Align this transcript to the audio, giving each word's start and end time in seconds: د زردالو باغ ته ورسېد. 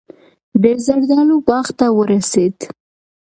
د 0.63 0.65
زردالو 0.85 1.35
باغ 1.47 1.67
ته 1.79 1.85
ورسېد. 1.97 2.57